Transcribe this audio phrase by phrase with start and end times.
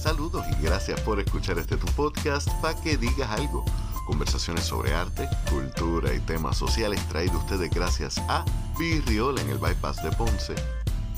[0.00, 3.62] Saludos y gracias por escuchar este tu podcast para que digas algo.
[4.06, 8.42] Conversaciones sobre arte, cultura y temas sociales traído ustedes gracias a
[8.78, 10.54] Virriol en el Bypass de Ponce,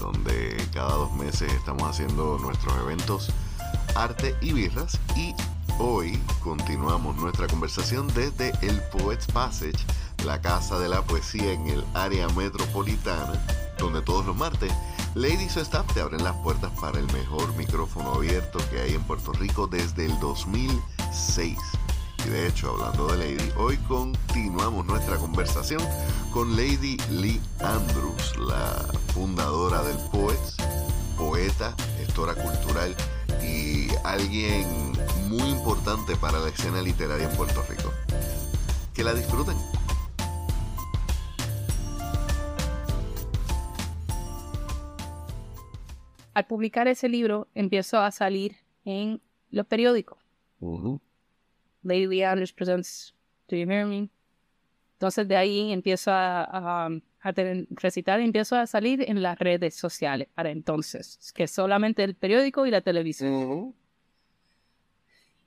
[0.00, 3.30] donde cada dos meses estamos haciendo nuestros eventos
[3.94, 5.32] arte y birras y
[5.78, 9.78] hoy continuamos nuestra conversación desde el Poets Passage,
[10.24, 13.40] la casa de la poesía en el área metropolitana,
[13.78, 14.72] donde todos los martes
[15.14, 19.02] Lady su staff te abren las puertas para el mejor micrófono abierto que hay en
[19.02, 21.58] Puerto Rico desde el 2006.
[22.24, 25.82] Y de hecho, hablando de Lady, hoy continuamos nuestra conversación
[26.32, 30.56] con Lady Lee Andrews, la fundadora del Poets,
[31.18, 32.96] poeta, gestora cultural
[33.42, 34.92] y alguien
[35.28, 37.92] muy importante para la escena literaria en Puerto Rico.
[38.94, 39.56] Que la disfruten.
[46.34, 50.18] Al publicar ese libro, empiezo a salir en los periódicos.
[51.82, 53.14] Lady Lee Andrews Presents
[53.48, 54.08] Do You Hear Me?
[54.94, 56.88] Entonces de ahí empiezo a,
[57.20, 62.04] a, tener, recitar y empiezo a salir en las redes sociales para entonces, que solamente
[62.04, 63.74] el periódico y la televisión.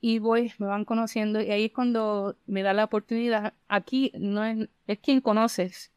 [0.02, 3.54] Y voy, me van conociendo y ahí es cuando me da la oportunidad.
[3.70, 5.92] Aquí no es, es quien conoces.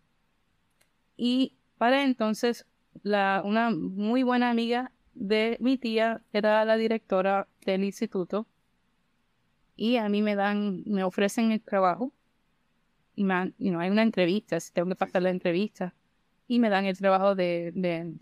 [1.16, 2.64] Y para entonces,
[3.02, 8.46] la, una muy buena amiga de mi tía era la directora del instituto
[9.76, 12.12] y a mí me dan, me ofrecen el trabajo
[13.14, 15.94] y me, you know, hay una entrevista, si tengo que pasar la entrevista
[16.46, 18.18] y me dan el trabajo de, de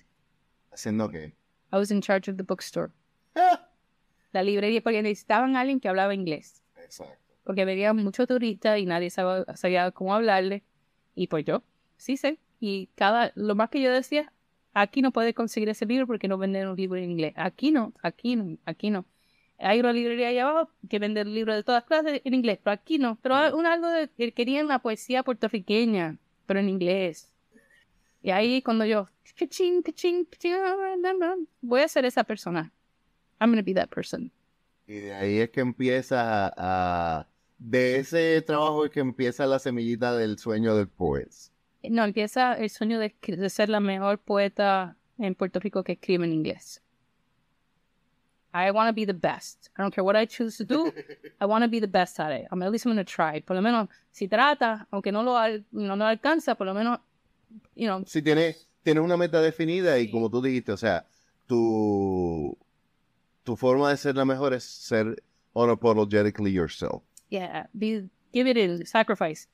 [0.71, 1.35] ¿Haciendo qué?
[1.73, 2.93] I was in charge of the bookstore.
[4.33, 6.63] La librería, porque necesitaban a alguien que hablaba inglés.
[6.77, 7.17] Exacto.
[7.45, 10.65] Porque venían muchos turistas y nadie sabía, sabía cómo hablarle.
[11.15, 11.63] Y pues yo,
[11.97, 12.39] sí sé.
[12.61, 14.33] Y cada, lo más que yo decía,
[14.77, 17.33] aquí no puedes conseguir ese libro porque no venden un libro en inglés.
[17.37, 19.07] Aquí no, aquí no, aquí no.
[19.59, 22.99] Hay una librería allá abajo que vende libros de todas clases en inglés, pero aquí
[22.99, 23.19] no.
[23.23, 27.33] Pero un algo de que querían la poesía puertorriqueña, pero en inglés.
[28.23, 30.55] Y ahí cuando yo, cachín, cachín, cachín,
[31.63, 32.71] voy a ser esa persona.
[33.41, 34.31] I'm going to be that person.
[34.87, 37.27] Y de ahí es que empieza a...
[37.59, 41.51] De ese trabajo es que empieza la semillita del sueño del poets.
[41.91, 46.25] No, empieza el sueño de, de ser la mejor poeta en Puerto Rico que escribe
[46.25, 46.83] en inglés.
[48.57, 49.69] I want to be the best.
[49.77, 50.91] I don't care what I choose to do.
[51.41, 52.47] I want to be the best at it.
[52.51, 53.41] I'm at least going to try.
[53.41, 55.35] Por lo menos, si trata, aunque no lo,
[55.73, 56.99] no, no alcanza, por lo menos,
[57.75, 58.03] you know.
[58.07, 61.05] Si tiene, tiene una meta definida y como tú dijiste, o sea,
[61.47, 62.57] tu,
[63.45, 65.23] tu forma de ser la mejor es ser
[65.53, 67.03] unapologetically yourself.
[67.29, 69.49] Yeah, be, give it a sacrifice.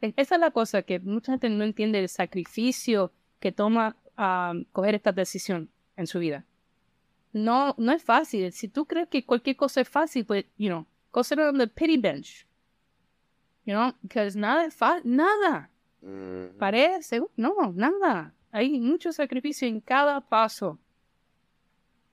[0.00, 4.94] Esa es la cosa que mucha gente no entiende, el sacrificio que toma um, coger
[4.94, 6.44] esta decisión en su vida.
[7.32, 8.52] No, no es fácil.
[8.52, 10.86] Si tú crees que cualquier cosa es fácil, pues, you know,
[11.22, 12.46] sit on the pity bench.
[13.64, 15.70] You know, because nada es fácil, nada.
[16.02, 16.58] Mm.
[16.58, 18.32] Parece, no, nada.
[18.52, 20.78] Hay mucho sacrificio en cada paso.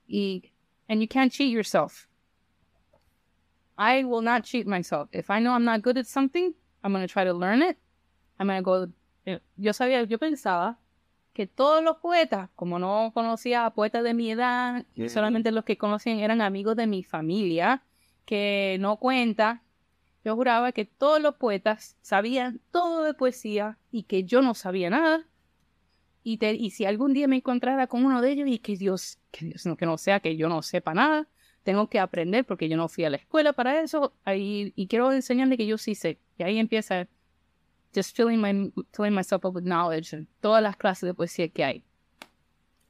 [0.07, 0.51] Y,
[0.89, 2.07] and you can't cheat yourself.
[3.77, 5.09] I will not cheat myself.
[5.11, 7.77] If I know I'm not good at something, I'm going to try to learn it.
[8.39, 8.87] I'm going to go.
[9.25, 10.79] eh, Yo sabía, yo pensaba
[11.33, 15.09] que todos los poetas, como no conocía a poetas de mi edad, Yeah.
[15.09, 17.83] solamente los que conocían eran amigos de mi familia,
[18.25, 19.63] que no cuenta.
[20.25, 24.89] Yo juraba que todos los poetas sabían todo de poesía y que yo no sabía
[24.89, 25.25] nada.
[26.23, 29.17] Y, te- y si algún día me encontrara con uno de ellos y que Dios,
[29.31, 31.27] que Dios no, que no sea que yo no sepa nada,
[31.63, 35.11] tengo que aprender porque yo no fui a la escuela para eso ahí, y quiero
[35.11, 36.19] enseñarle que yo sí sé.
[36.37, 37.07] Y ahí empieza
[37.93, 41.63] just filling, my, filling myself up with knowledge en todas las clases de poesía que
[41.63, 41.83] hay.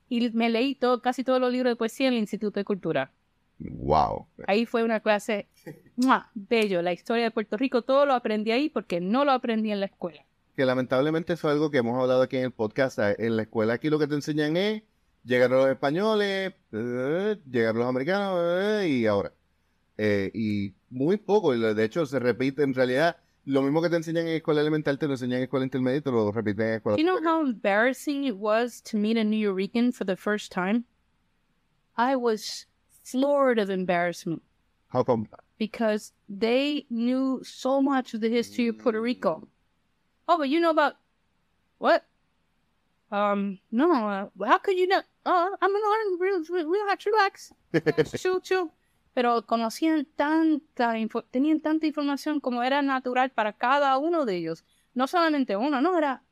[0.10, 3.12] Y me leí todo, casi todos los libros de poesía en el Instituto de Cultura.
[3.60, 4.28] Wow.
[4.48, 5.48] Ahí fue una clase
[5.96, 6.30] ¡mua!
[6.34, 9.80] bello, la historia de Puerto Rico, todo lo aprendí ahí porque no lo aprendí en
[9.80, 10.26] la escuela.
[10.56, 13.00] Que lamentablemente eso es algo que hemos hablado aquí en el podcast.
[13.00, 14.84] Ah, En la escuela aquí lo que te enseñan es
[15.24, 18.40] llegar a los españoles, eh, llegar a los americanos
[18.84, 19.34] eh, y ahora.
[19.98, 23.18] Eh, y muy poco, de hecho se repite en realidad.
[23.46, 26.02] Lo mismo que te enseñan en escuela elemental, te lo enseñan en escuela intermedia y
[26.02, 26.98] te lo repiten en escuela.
[26.98, 30.86] You know how embarrassing it was to meet a New Yorican for the first time?
[31.98, 32.66] I was
[33.04, 34.42] floored of embarrassment
[34.88, 35.28] How come?
[35.60, 39.48] because they knew so much of the history of Puerto Rico.
[40.28, 40.96] Oh, but you know about
[41.80, 42.06] what?
[43.12, 45.04] Um, no, uh, how could you not?
[45.26, 46.20] Oh, I'm gonna learn.
[46.20, 47.54] Real, relax, relax.
[48.20, 48.72] chill, chill.
[49.14, 50.94] Pero conocían tanta,
[51.32, 54.66] tenían tanta información como era natural para cada uno de ellos.
[54.94, 56.24] No solamente uno, no era.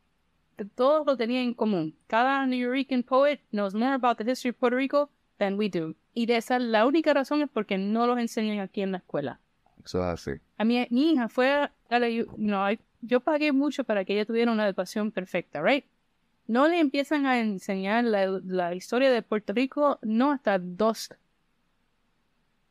[0.76, 1.96] Todos lo tenían en común.
[2.08, 5.96] Cada New Yorican poet knows more about the history of Puerto Rico than we do.
[6.14, 9.40] Y de esa la única razón es porque no los enseñan aquí en la escuela.
[9.84, 10.32] Eso es así.
[10.58, 12.08] A mi, mi hija fue a la,
[12.38, 12.66] no,
[13.02, 15.86] yo pagué mucho para que ella tuviera una educación perfecta, right?
[16.48, 21.10] No le empiezan a enseñar la, la historia de Puerto Rico, no hasta dos.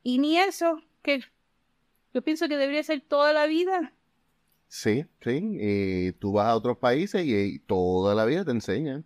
[0.02, 1.22] Y ni eso, que
[2.12, 3.92] yo pienso que debería ser toda la vida.
[4.68, 5.58] Sí, sí.
[5.60, 9.04] Y tú vas a otros países y, toda la vida te enseñan.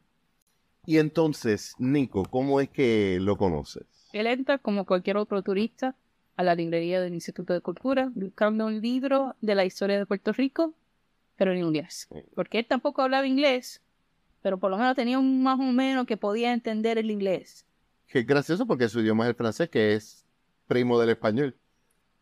[0.86, 3.84] Y entonces, Nico, ¿cómo es que lo conoces?
[4.12, 5.96] Él entra como cualquier otro turista
[6.36, 10.32] a la librería del Instituto de Cultura buscando un libro de la historia de Puerto
[10.32, 10.74] Rico,
[11.36, 12.08] pero en inglés.
[12.34, 13.80] Porque él tampoco hablaba inglés,
[14.42, 17.64] pero por lo menos tenía un más o menos que podía entender el inglés.
[18.06, 20.23] Qué gracioso porque su idioma es el francés, que es
[20.66, 21.56] primo del español.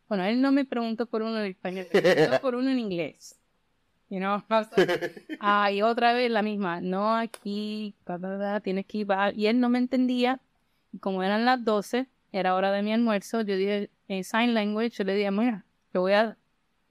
[0.09, 3.39] Bueno, él no me preguntó por uno en español, me preguntó por uno en inglés.
[4.11, 4.43] You know?
[5.41, 7.95] ah, y otra vez la misma, no aquí,
[8.63, 10.39] tienes que ir, y él no me entendía,
[10.93, 14.91] y como eran las 12, era hora de mi almuerzo, yo dije en sign language,
[14.91, 16.37] yo le dije, mira, yo voy a,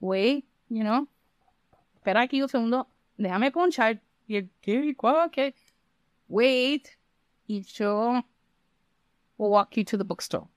[0.00, 1.06] wait, you know,
[1.94, 4.96] espera aquí un segundo, déjame ponchar, y él, ¿qué?
[5.30, 5.54] ¿Qué?
[6.26, 6.88] Wait,
[7.46, 8.24] y yo
[9.38, 10.48] will walk you to the bookstore.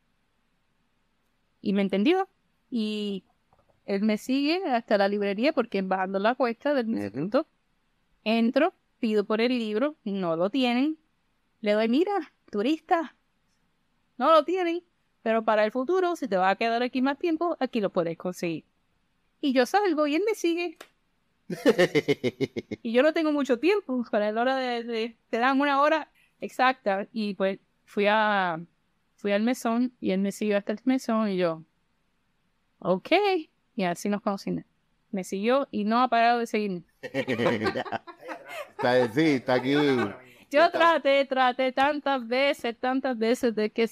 [1.66, 2.30] Y me entendió,
[2.70, 3.24] y
[3.88, 7.48] él me sigue hasta la librería porque bajando la cuesta del instituto.
[8.24, 11.00] Entro, pido por el libro, no lo tienen.
[11.62, 13.16] Le doy, mira, turista,
[14.20, 14.84] no lo tienen,
[15.24, 18.16] pero para el futuro, si te va a quedar aquí más tiempo, aquí lo puedes
[18.16, 18.64] conseguir.
[19.42, 20.78] Y yo salgo y él me sigue.
[22.84, 26.12] y yo no tengo mucho tiempo, para la hora de, te dan una hora
[26.42, 27.08] exacta.
[27.12, 28.64] Y pues fui a
[29.16, 31.64] fui al mesón y él me siguió hasta el mesón y yo,
[32.80, 33.10] ok.
[33.76, 34.64] Y así nos conocimos.
[35.12, 36.84] Me siguió y no ha parado de seguirme.
[37.02, 38.04] está,
[39.14, 39.74] sí, está aquí.
[40.52, 43.90] Yo traté, traté tantas veces, tantas veces de que,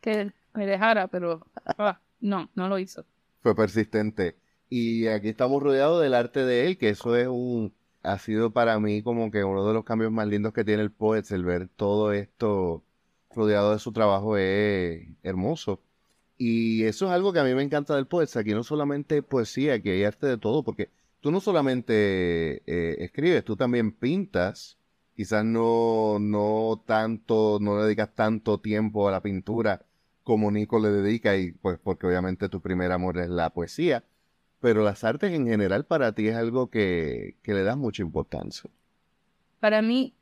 [0.00, 1.46] que me dejara, pero
[1.78, 3.04] ah, no, no lo hizo.
[3.40, 4.36] Fue persistente.
[4.68, 8.78] Y aquí estamos rodeados del arte de él, que eso es un, ha sido para
[8.80, 11.68] mí como que uno de los cambios más lindos que tiene el Poets, el ver
[11.68, 12.82] todo esto
[13.34, 15.80] rodeado de su trabajo es hermoso.
[16.38, 18.40] Y eso es algo que a mí me encanta del poeta.
[18.40, 20.90] Aquí no solamente poesía, aquí hay arte de todo, porque
[21.20, 24.78] tú no solamente eh, escribes, tú también pintas.
[25.14, 29.84] Quizás no, no tanto, no le dedicas tanto tiempo a la pintura
[30.24, 34.04] como Nico le dedica, y pues porque obviamente tu primer amor es la poesía.
[34.60, 38.70] Pero las artes en general para ti es algo que, que le das mucha importancia.
[39.58, 40.14] Para mí,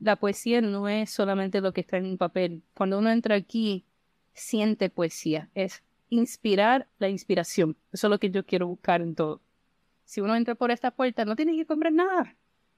[0.00, 2.62] la poesía no es solamente lo que está en un papel.
[2.74, 3.84] Cuando uno entra aquí,
[4.32, 7.76] siente poesía, es inspirar la inspiración.
[7.92, 9.40] Eso es lo que yo quiero buscar en todo.
[10.04, 12.36] Si uno entra por esta puerta, no tiene que comprar nada,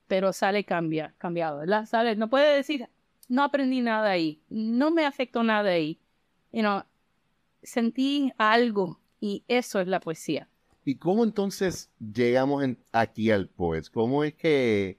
[0.09, 2.89] pero sale cambia, cambiado, Sale, no puede decir,
[3.29, 6.01] no aprendí nada ahí, no me afectó nada ahí.
[6.53, 6.83] You know,
[7.63, 10.49] sentí algo y eso es la poesía.
[10.85, 13.91] ¿Y cómo entonces llegamos aquí al Poets?
[13.91, 14.99] ¿Cómo es que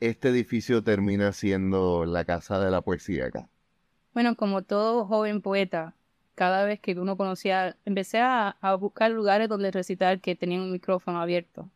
[0.00, 3.48] este edificio termina siendo la casa de la poesía acá?
[4.14, 5.94] Bueno, como todo joven poeta,
[6.38, 11.20] cada vez que uno conocía, empecé a, buscar lugares donde recitar que tenían un micrófono
[11.20, 11.68] abierto.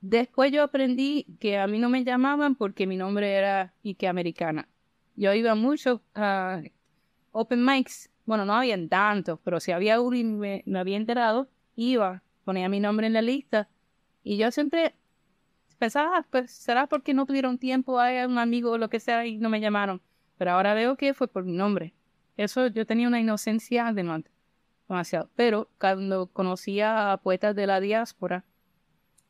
[0.00, 4.68] Después yo aprendí que a mí no me llamaban porque mi nombre era Ike Americana.
[5.16, 6.62] Yo iba mucho a
[7.32, 8.10] open mics.
[8.26, 12.80] Bueno, no habían tantos, pero si había uno y me, había enterado, iba, ponía mi
[12.80, 13.68] nombre en la lista.
[14.22, 14.94] Y yo siempre
[15.78, 19.38] pensaba, pues será porque no tuvieron tiempo, hay un amigo o lo que sea y
[19.38, 20.02] no me llamaron.
[20.38, 21.94] Pero ahora veo que fue por mi nombre.
[22.36, 25.30] Eso yo tenía una inocencia demasiado.
[25.36, 28.44] Pero cuando conocía a poetas de la diáspora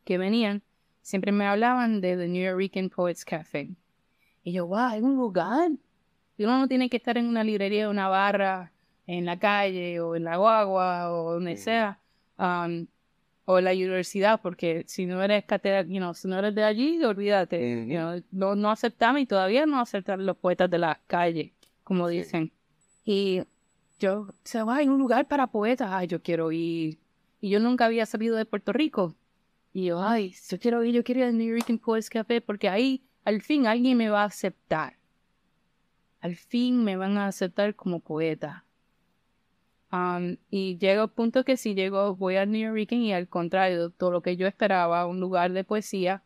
[0.04, 0.62] que venían,
[1.02, 3.70] siempre me hablaban de The New York Poets Cafe.
[4.42, 5.70] Y yo, wow, hay un lugar.
[6.36, 8.72] Y uno no tiene que estar en una librería, una barra,
[9.06, 12.00] en la calle o en la guagua o donde sea,
[12.38, 12.86] um,
[13.46, 18.22] o la universidad, porque si no eres catedral, si no eres de allí, olvídate.
[18.30, 22.52] no, no aceptamos y todavía no aceptan los poetas de la calle, como dicen.
[23.04, 23.42] Y
[23.98, 26.98] yo, se va en un lugar para poetas, ay, yo quiero ir.
[27.40, 29.14] Y yo nunca había salido de Puerto Rico.
[29.72, 32.68] Y yo, ay, yo quiero ir, yo quiero ir al New York Poets Café porque
[32.68, 34.98] ahí al fin alguien me va a aceptar.
[36.20, 38.63] Al fin me van a aceptar como poeta.
[39.94, 43.90] Um, y llega el punto que si llego, voy al New York y al contrario,
[43.90, 46.24] todo lo que yo esperaba, un lugar de poesía,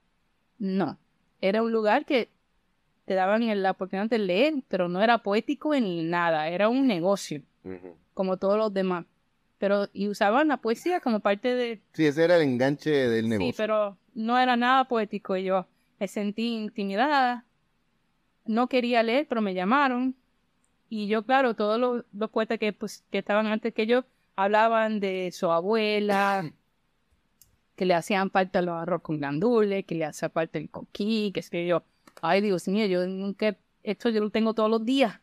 [0.58, 0.96] no.
[1.42, 2.30] Era un lugar que
[3.04, 7.42] te daban la oportunidad de leer, pero no era poético en nada, era un negocio,
[8.14, 9.04] como todos los demás.
[9.58, 11.82] Pero, y usaban la poesía como parte de...
[11.92, 13.52] Sí, ese era el enganche del negocio.
[13.52, 15.66] Sí, pero no era nada poético y yo
[16.00, 17.44] me sentí intimidada.
[18.46, 20.14] No quería leer, pero me llamaron.
[20.90, 24.04] Y yo, claro, todos los, los poetas que, pues, que estaban antes que yo
[24.36, 26.50] hablaban de su abuela,
[27.76, 31.40] que le hacían falta los arroz con gandules, que le hacía falta el coquí, que
[31.40, 31.82] es que yo,
[32.22, 35.20] ay Dios mío, yo nunca, esto yo lo tengo todos los días.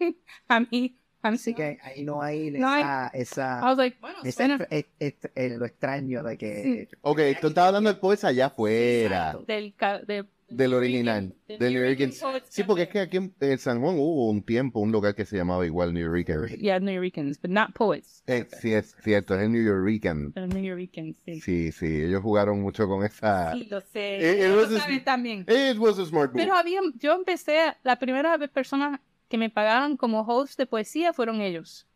[0.48, 4.66] a mí, Así que ahí no hay esa, esa, I was like, bueno, ese suena-
[4.70, 9.38] es- es- es lo extraño de que Ok, tú estabas hablando del poets allá afuera.
[9.46, 9.72] del,
[10.08, 10.24] de-
[10.56, 11.34] Del original.
[11.48, 12.44] del Del New York.
[12.48, 15.24] Sí, porque es que aquí en, en San Juan hubo un tiempo, un lugar que
[15.24, 16.56] se llamaba igual New York.
[16.58, 18.22] Yeah, New Yorkers, but not poets.
[18.26, 20.32] Eh, sí, es cierto, es el New York.
[20.34, 21.40] The New Yorkers, sí.
[21.40, 23.52] Sí, sí, ellos jugaron mucho con esa.
[23.54, 24.42] Sí, lo sé.
[24.42, 25.46] Eh, it was a- también.
[25.48, 26.32] It was a smart.
[26.34, 31.12] Pero había, yo empecé, la primera vez personas que me pagaron como host de poesía
[31.12, 31.86] fueron ellos.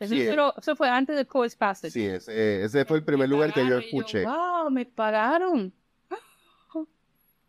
[0.00, 0.26] Eso, Sí, eh.
[0.30, 1.90] pero eso fue antes de Poets Passage.
[1.90, 4.24] Sí, ese, ese fue el primer Me lugar que yo escuché.
[4.24, 5.72] wow, me pagaron.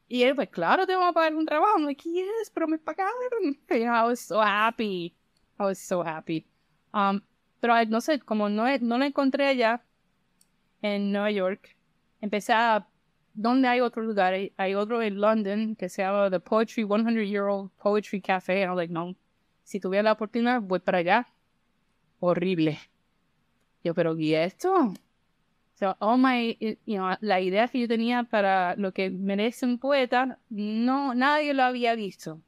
[0.10, 1.78] Y él, pues claro, te vamos a pagar un trabajo.
[1.78, 3.58] I'm like, yes, pero me pagaron.
[3.70, 5.16] You know, I was so happy.
[5.60, 6.48] I was so happy.
[6.94, 7.22] Um,
[7.60, 9.86] pero no sé, como no, no lo encontré allá
[10.82, 11.78] en Nueva York,
[12.22, 12.88] empecé a...
[13.36, 14.34] ¿Dónde hay otro lugar?
[14.58, 18.64] Hay, otro en London que se llama The Poetry 100 Year Old Poetry Cafe.
[18.64, 19.16] And I was like, no,
[19.64, 21.28] si tuviera la oportunidad, voy para allá.
[22.20, 22.80] Horrible.
[23.84, 24.94] Yo, pero ¿y esto?
[25.80, 29.66] So, all my, eh, you know, la idea que yo tenía para lo que merece
[29.66, 32.42] un poeta, no, nadie lo había visto.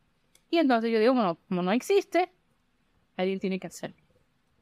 [0.50, 2.30] Y entonces yo digo, bueno, como no existe,
[3.16, 3.96] alguien tiene que hacerlo.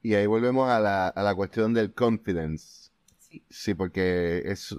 [0.03, 2.91] Y ahí volvemos a la, a la cuestión del confidence.
[3.17, 3.43] Sí.
[3.49, 4.75] Sí, porque es,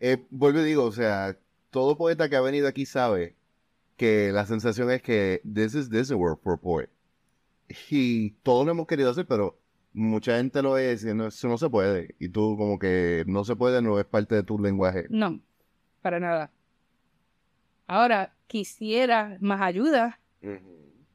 [0.00, 1.36] eh, vuelvo y digo, o sea,
[1.68, 3.36] todo poeta que ha venido aquí sabe
[3.98, 6.88] que la sensación es que this is this work for a poet.
[7.90, 9.58] Y todos lo hemos querido hacer, pero
[9.98, 12.14] mucha gente lo y no, eso no se puede.
[12.18, 15.06] Y tú como que no se puede, no es parte de tu lenguaje.
[15.10, 15.40] No,
[16.02, 16.50] para nada.
[17.86, 20.20] Ahora, quisiera más ayuda,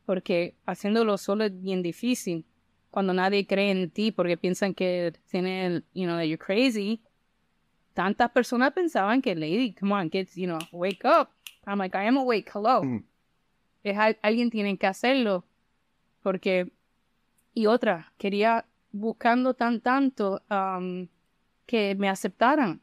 [0.06, 2.46] porque haciéndolo solo es bien difícil.
[2.92, 7.02] Cuando nadie cree en ti porque piensan que tienen, you know, that you're crazy.
[7.94, 11.30] Tantas personas pensaban que, lady, come on, kids, you know, wake up.
[11.66, 12.82] I'm like, I am awake, hello.
[13.84, 15.46] Es al- alguien tiene que hacerlo.
[16.22, 16.72] Porque,
[17.54, 21.10] y otra, quería buscando tan tanto um,
[21.66, 22.82] que me aceptaran.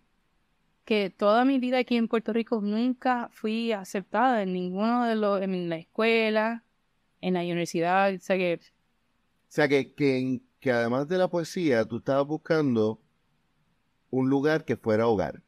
[0.85, 5.41] Que toda mi vida aquí en Puerto Rico nunca fui aceptada en ninguno de los,
[5.43, 6.65] en la escuela,
[7.23, 8.61] en la universidad, o sea que
[9.49, 13.03] O sea, que, que, que además de la poesía, tú estabas buscando
[14.11, 15.43] un lugar que fuera hogar.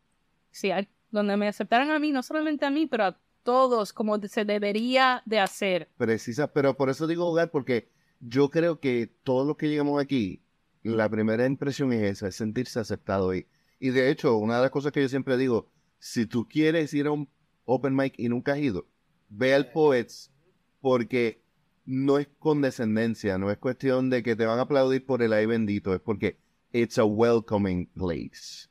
[0.51, 0.71] sí,
[1.11, 5.23] donde me aceptaran a mí, no solamente a mí, pero a todos, como se debería
[5.27, 5.91] de hacer.
[5.97, 7.91] Precisa, pero por eso digo hogar, porque
[8.21, 10.43] yo creo que todos los que llegamos aquí,
[10.83, 13.35] la primera impresión es esa, es sentirse aceptado.
[13.35, 13.47] Y,
[13.79, 17.07] y de hecho, una de las cosas que yo siempre digo, si tú quieres ir
[17.07, 17.29] a un
[17.65, 18.87] open mic y nunca has ido,
[19.29, 20.33] ve al Poets,
[20.81, 21.43] porque
[21.85, 25.47] no es condescendencia, no es cuestión de que te van a aplaudir por el ay
[25.47, 26.39] bendito, es porque
[26.73, 28.69] it's a welcoming place.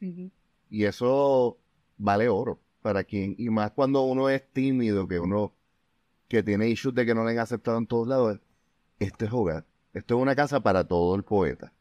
[0.70, 1.58] Y eso
[1.98, 5.54] vale oro para quien, y más cuando uno es tímido, que uno
[6.28, 8.40] que tiene issues de que no le han aceptado en todos lados,
[9.00, 9.66] este es hogar.
[9.94, 11.74] Esto es una casa para todo el poeta.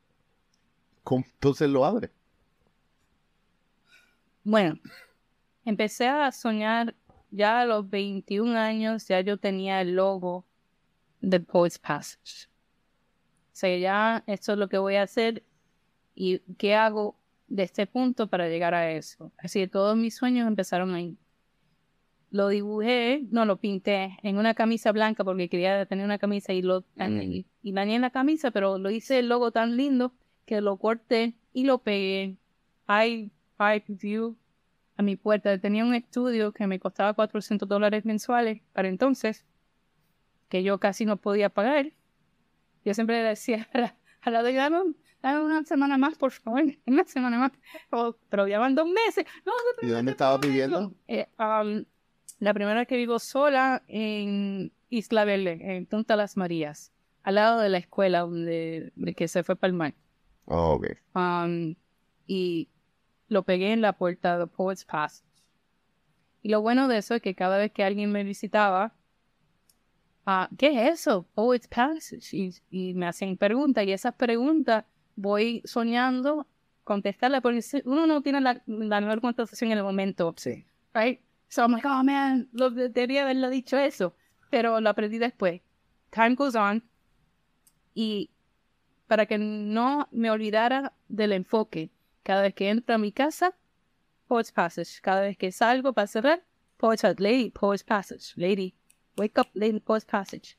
[1.10, 2.08] ¿Cómo entonces lo abre?
[4.44, 4.78] Bueno,
[5.64, 6.94] empecé a soñar
[7.32, 10.46] ya a los 21 años, ya yo tenía el logo
[11.20, 12.46] del Poets Passage.
[12.46, 15.42] O sea, ya esto es lo que voy a hacer
[16.14, 19.32] y qué hago de este punto para llegar a eso.
[19.36, 21.18] Así que todos mis sueños empezaron ahí.
[22.30, 26.62] Lo dibujé, no lo pinté en una camisa blanca porque quería tener una camisa y
[26.62, 27.20] lo Mm.
[27.20, 30.14] y, y dañé la camisa, pero lo hice el logo tan lindo
[30.50, 32.36] que lo corté y lo pegué.
[32.88, 34.36] Hay Pipe View
[34.96, 35.56] a mi puerta.
[35.58, 39.46] Tenía un estudio que me costaba 400 dólares mensuales para entonces,
[40.48, 41.92] que yo casi no podía pagar.
[42.84, 44.92] Yo siempre le decía a la, a la dueña, dame,
[45.22, 47.52] dame una semana más, por favor, una semana más.
[48.28, 49.24] Pero ya van dos meses.
[49.46, 50.92] No, no, ¿Y dónde estabas viviendo?
[51.06, 51.84] eh, um,
[52.40, 56.92] la primera vez que vivo sola en Isla Verde, en Punta Las Marías,
[57.22, 59.94] al lado de la escuela donde de que se fue para el mar.
[60.52, 60.86] Oh, ok.
[61.14, 61.74] Um,
[62.26, 62.68] y
[63.28, 65.24] lo pegué en la puerta de Poets Passage.
[66.42, 68.94] Y lo bueno de eso es que cada vez que alguien me visitaba,
[70.26, 71.24] ah, ¿qué es eso?
[71.34, 72.36] Poets Passage.
[72.36, 74.84] Y, y me hacían preguntas y esas preguntas
[75.16, 76.46] voy soñando
[76.82, 80.64] contestarlas porque uno no tiene la, la mejor contestación en el momento Sí.
[80.94, 81.20] right?
[81.48, 84.16] So I'm like, oh man, lo, debería haberle dicho eso.
[84.50, 85.60] Pero lo aprendí después.
[86.10, 86.82] Time goes on.
[87.94, 88.30] Y
[89.10, 91.90] para que no me olvidara del enfoque,
[92.22, 93.56] cada vez que entro a mi casa,
[94.28, 95.00] Poets Passage.
[95.02, 96.44] Cada vez que salgo para cerrar,
[96.76, 97.20] Poets Passage.
[97.20, 98.34] Lady, Poets Passage.
[98.36, 98.72] Lady,
[99.18, 100.56] wake up, Lady, Poets Passage.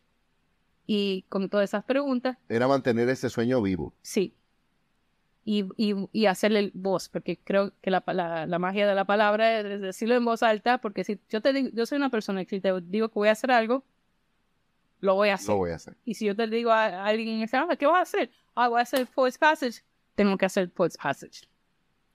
[0.85, 2.37] Y con todas esas preguntas.
[2.49, 3.93] Era mantener ese sueño vivo.
[4.01, 4.35] Sí.
[5.45, 9.61] Y, y, y hacerle voz, porque creo que la, la, la, magia de la palabra
[9.61, 12.57] es decirlo en voz alta, porque si yo te digo, yo soy una persona que
[12.57, 13.85] si te digo que voy a hacer algo,
[15.01, 15.49] lo voy a hacer.
[15.49, 15.97] Lo voy a hacer.
[16.05, 17.45] Y si yo te digo a, alguien,
[17.77, 18.31] ¿qué voy a hacer?
[18.55, 19.07] Ah, voy a hacer
[19.39, 19.83] Passage.
[20.15, 21.47] Tengo que hacer Poets Passage.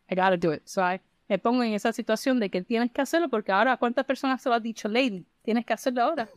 [0.08, 0.62] I gotta do it.
[0.64, 4.04] So I, me pongo en esa situación de que tienes que hacerlo porque ahora, ¿cuántas
[4.04, 5.26] personas se lo ha dicho, Lady?
[5.42, 6.28] Tienes que hacerlo ahora.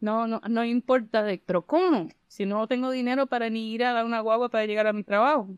[0.00, 2.08] No, no, no importa, pero ¿cómo?
[2.28, 5.48] Si no tengo dinero para ni ir a una guagua para llegar a mi trabajo.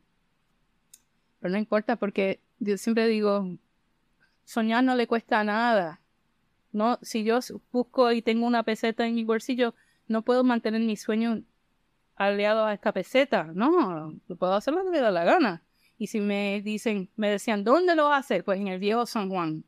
[1.40, 3.57] Pero no importa porque yo siempre digo,
[4.45, 6.00] soñar no le cuesta nada.
[6.73, 7.40] No, si yo
[7.73, 9.75] busco y tengo una peseta en mi bolsillo,
[10.07, 11.42] no puedo mantener mi sueño
[12.26, 13.44] aliado a esta peseta.
[13.54, 15.62] No, puedo hacer lo que me da la gana.
[15.96, 18.42] Y si me dicen, me decían, ¿dónde lo hace?
[18.42, 19.64] Pues en el viejo San Juan.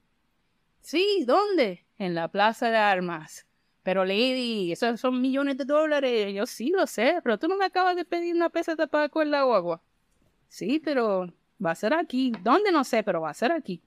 [0.83, 1.87] Sí, ¿dónde?
[1.99, 3.47] En la Plaza de Armas.
[3.83, 6.33] Pero Lady, esos son millones de dólares.
[6.35, 9.29] Yo sí lo sé, pero tú no me acabas de pedir una peseta para coger
[9.29, 9.83] la agua.
[10.49, 11.33] Sí, pero
[11.65, 12.33] va a ser aquí.
[12.43, 12.71] ¿Dónde?
[12.71, 13.83] No sé, pero va a ser aquí.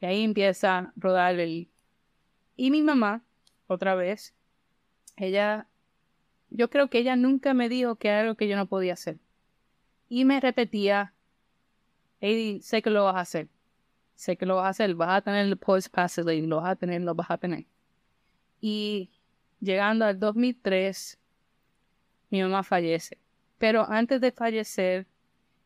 [0.00, 1.68] Y ahí empieza a rodar el...
[2.56, 3.22] Y mi mamá,
[3.66, 4.34] otra vez,
[5.16, 5.68] ella,
[6.50, 9.18] yo creo que ella nunca me dijo que era algo que yo no podía hacer.
[10.08, 11.12] Y me repetía,
[12.20, 13.48] Eddie, sé que lo vas a hacer.
[14.14, 14.94] Sé que lo vas a hacer.
[14.94, 17.66] Vas a tener el post passively, lo vas a tener, lo vas a tener.
[18.60, 19.10] Y
[19.60, 21.18] llegando al 2003,
[22.30, 23.18] mi mamá fallece.
[23.58, 25.06] Pero antes de fallecer,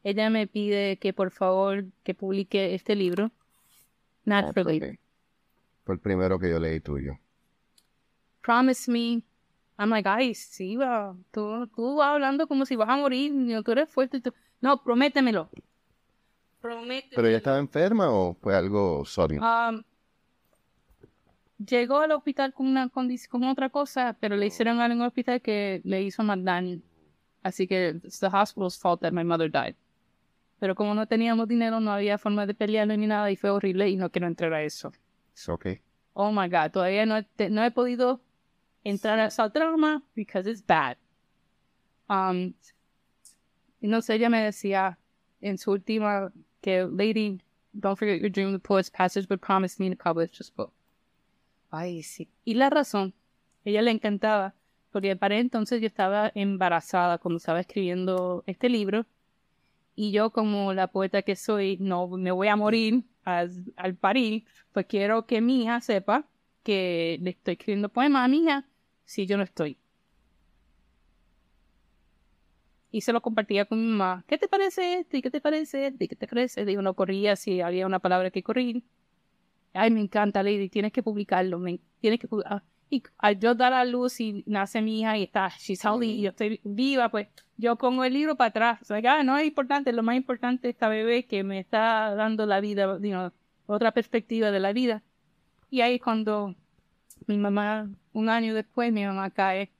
[0.03, 3.31] ella me pide que por favor que publique este libro,
[4.25, 4.99] Naturally.
[5.85, 7.19] Fue el primero que yo leí tuyo.
[8.41, 9.23] Promise me
[9.83, 10.79] I'm like, ay, sí,
[11.33, 13.33] tú, tú vas hablando como si vas a morir,
[13.65, 14.23] tú eres fuerte.
[14.61, 15.51] No, prométemelo.
[16.61, 17.17] Prométemelo.
[17.17, 19.43] ¿Pero ella estaba enferma o fue algo sólido?
[19.43, 19.83] Um,
[21.59, 25.07] llegó al hospital con una condición, con otra cosa, pero le hicieron algo en el
[25.09, 26.81] hospital que le hizo más daño.
[27.43, 29.75] Así que it's the hospital's fault that my mother died.
[30.61, 33.89] Pero como no teníamos dinero, no había forma de pelearlo ni nada y fue horrible
[33.89, 34.93] y no quiero entrar a eso.
[35.33, 35.81] It's okay.
[36.13, 37.17] Oh my God, todavía no,
[37.51, 38.21] no he podido
[38.85, 40.97] entrar a esa trauma because it's bad.
[42.09, 42.55] Um,
[43.81, 44.99] y no sé, ella me decía
[45.41, 47.41] en su última que, lady,
[47.73, 50.73] don't forget your dream, the poet's passage, but promise me to publish this book.
[51.71, 52.29] Ay, sí.
[52.45, 53.15] Y la razón,
[53.65, 54.55] ella le encantaba,
[54.91, 59.07] porque para entonces yo estaba embarazada cuando estaba escribiendo este libro,
[59.95, 64.45] y yo como la poeta que soy, no me voy a morir al, al parir,
[64.73, 66.27] pues quiero que mi hija sepa
[66.63, 68.67] que le estoy escribiendo poemas a mi hija
[69.13, 69.77] si yo no estoy.
[72.91, 74.25] Y se lo compartía con mi mamá.
[74.27, 75.21] ¿Qué te parece este?
[75.21, 76.09] ¿Qué te parece este?
[76.09, 76.65] ¿Qué te parece?
[76.65, 78.83] Digo, no corría si había una palabra que correr.
[79.75, 81.59] Ay, me encanta, Lady, tienes que publicarlo.
[81.59, 82.63] Me, tienes que publicar.
[82.89, 86.23] Y al yo dar a luz y nace mi hija y está, she's healthy, y
[86.23, 88.83] yo estoy viva, pues yo pongo el libro para atrás.
[88.83, 92.15] O sea, ah, no es importante, lo más importante es esta bebé que me está
[92.15, 92.99] dando la vida,
[93.67, 95.03] otra perspectiva de la vida.
[95.71, 96.55] Y ahí cuando
[97.27, 99.71] mi mamá, un año después, mi mamá cae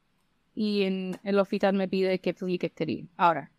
[0.55, 3.09] y en el hospital me pide que publique este libro.
[3.17, 3.51] Ahora,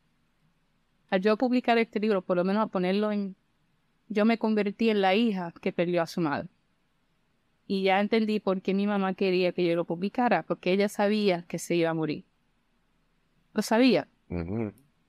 [1.10, 3.36] al yo publicar este libro, por lo menos a ponerlo en...
[4.10, 6.50] Yo me convertí en la hija que perdió a su madre.
[7.66, 11.44] Y ya entendí por qué mi mamá quería que yo lo publicara, porque ella sabía
[11.48, 12.26] que se iba a morir.
[13.54, 14.08] Lo sabía.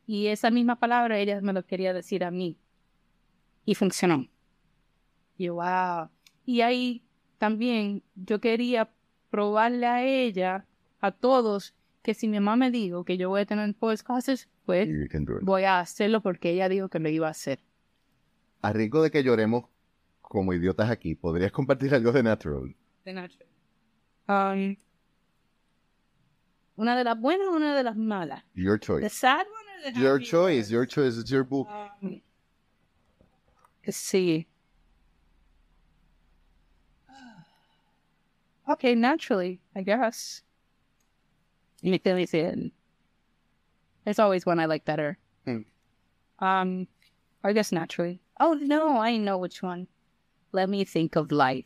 [0.07, 2.57] Y esa misma palabra ella me lo quería decir a mí.
[3.65, 4.29] Y funcionó.
[5.37, 6.09] Y wow.
[6.47, 7.03] Y ahí
[7.45, 8.91] también yo quería
[9.29, 10.67] probarle a ella,
[11.01, 14.89] a todos, que si mi mamá me dijo que yo voy a tener clases, pues
[15.43, 17.59] voy a hacerlo porque ella dijo que lo iba a hacer.
[18.63, 19.67] A rico de que lloremos
[20.23, 22.75] como idiotas aquí, ¿podrías compartir algo de Natural?
[23.05, 23.49] De Natural.
[24.27, 24.77] Um,
[26.77, 28.43] una de las buenas o una de las malas?
[28.55, 29.03] Your choice.
[29.03, 31.69] The sad one or the Your choice, your choice, it's your book.
[32.01, 32.23] Um,
[33.87, 34.49] sí.
[38.69, 40.43] Okay, naturally, I guess.
[44.07, 45.19] It's always one I like better.
[45.45, 45.63] Hmm.
[46.39, 46.89] Um,
[47.43, 48.21] I guess naturally.
[48.41, 49.87] Oh no, I know which one.
[50.53, 51.65] Let me think of life.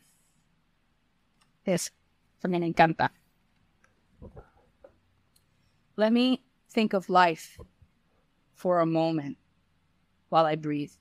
[1.65, 1.91] This,
[2.51, 3.11] me encanta.
[5.97, 7.59] Let me think of life
[8.55, 9.37] for a moment
[10.31, 10.93] while I breathe.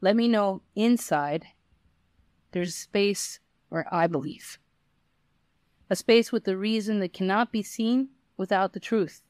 [0.00, 1.46] Let me know inside
[2.52, 4.58] there's space where I believe
[5.92, 9.20] a space with the reason that cannot be seen without the truth,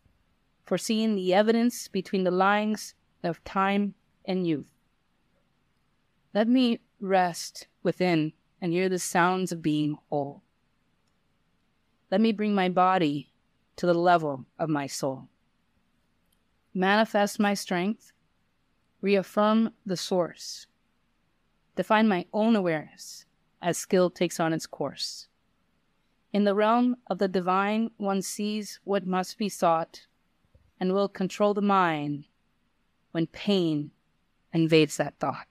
[0.65, 2.95] foreseeing the evidence between the lines
[3.25, 3.95] of time
[4.25, 4.69] and youth.
[6.33, 10.45] Let me rest within and hear the sounds of being whole.
[12.13, 13.33] Let me bring my body
[13.75, 15.27] to the level of my soul.
[16.73, 18.13] Manifest my strength,
[19.01, 20.69] reaffirm the source,
[21.75, 23.27] define my own awareness
[23.61, 25.27] as skill takes on its course.
[26.33, 30.07] In the realm of the divine, one sees what must be sought
[30.81, 32.25] and will control the mind
[33.13, 33.91] when pain
[34.53, 35.47] invades that thought.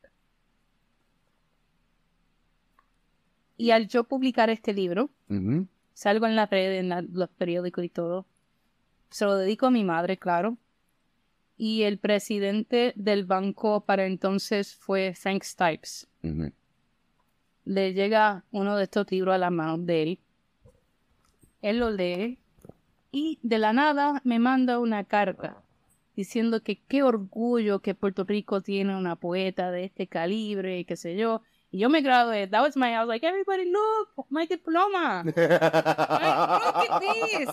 [3.58, 5.12] Y al yo publicar este libro,
[5.94, 8.26] salgo en la red, en la- los periódicos y todo.
[9.12, 10.58] Se lo dedico a mi madre, claro.
[11.58, 15.44] Y el presidente del banco para entonces fue Frank.
[16.24, 16.52] Ujú.
[17.66, 20.20] Le llega uno de estos libros a la mano de él.
[21.62, 22.40] Él lo lee
[23.12, 25.62] y de la nada me manda una carta
[26.16, 30.96] diciendo que qué orgullo que Puerto Rico tiene una poeta de este calibre y qué
[30.96, 31.42] sé yo.
[31.72, 32.48] Y yo me gradué.
[32.48, 35.24] That was my, I was like, everybody look, my diploma.
[35.36, 37.50] Like, look at this.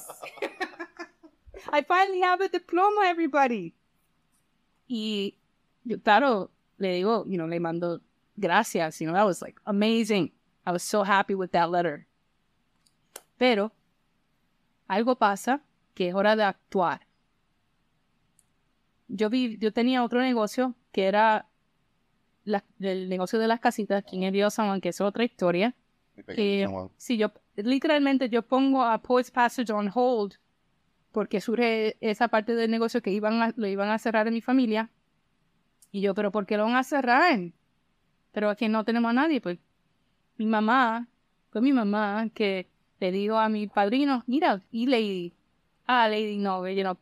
[1.73, 3.75] I finally have a diploma, everybody.
[4.88, 5.35] Y
[5.85, 8.01] yo, claro, le digo, you know, le mando
[8.38, 9.01] gracias.
[9.01, 10.33] You know, that was like amazing.
[10.66, 12.07] I was so happy with that letter.
[13.38, 13.73] Pero
[14.88, 15.62] algo pasa
[15.94, 17.07] que es hora de actuar.
[19.09, 21.46] Yo vi, yo tenía otro negocio que era
[22.44, 25.24] la- el negocio de las casitas aquí en el río San Juan, que es otra
[25.24, 25.74] historia
[26.35, 26.62] que
[26.96, 30.35] si yo literalmente yo pongo a Poets Passage on hold
[31.12, 34.40] porque surge esa parte del negocio que iban a, lo iban a cerrar en mi
[34.40, 34.90] familia
[35.90, 37.38] y yo pero ¿por qué lo van a cerrar?
[38.33, 39.59] pero aquí no tenemos a nadie pues
[40.37, 41.09] mi mamá
[41.51, 42.68] fue mi mamá que
[43.00, 45.34] le dijo a mi padrino mira y Lady
[45.87, 46.96] ah Lady no you know,